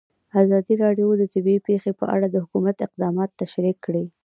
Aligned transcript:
ازادي 0.43 0.73
راډیو 0.83 1.07
د 1.17 1.23
طبیعي 1.33 1.59
پېښې 1.67 1.91
په 1.99 2.05
اړه 2.15 2.27
د 2.29 2.35
حکومت 2.43 2.77
اقدامات 2.87 3.29
تشریح 3.41 3.75
کړي. 3.85 4.05